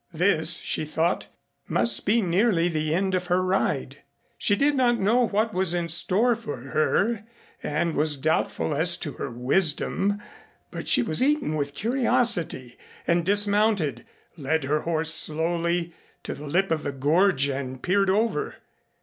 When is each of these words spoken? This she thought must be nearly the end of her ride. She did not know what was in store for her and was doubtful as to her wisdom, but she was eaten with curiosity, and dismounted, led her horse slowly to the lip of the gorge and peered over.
This 0.11 0.57
she 0.57 0.83
thought 0.83 1.27
must 1.67 2.07
be 2.07 2.23
nearly 2.23 2.67
the 2.67 2.91
end 2.91 3.13
of 3.13 3.27
her 3.27 3.43
ride. 3.43 3.99
She 4.39 4.55
did 4.55 4.73
not 4.73 4.99
know 4.99 5.27
what 5.27 5.53
was 5.53 5.75
in 5.75 5.89
store 5.89 6.35
for 6.35 6.57
her 6.57 7.21
and 7.61 7.93
was 7.93 8.17
doubtful 8.17 8.73
as 8.73 8.97
to 8.97 9.11
her 9.11 9.29
wisdom, 9.29 10.19
but 10.71 10.87
she 10.87 11.03
was 11.03 11.21
eaten 11.21 11.53
with 11.53 11.75
curiosity, 11.75 12.79
and 13.05 13.23
dismounted, 13.23 14.03
led 14.37 14.63
her 14.63 14.79
horse 14.79 15.13
slowly 15.13 15.93
to 16.23 16.33
the 16.33 16.47
lip 16.47 16.71
of 16.71 16.81
the 16.81 16.91
gorge 16.91 17.47
and 17.47 17.83
peered 17.83 18.09
over. 18.09 18.55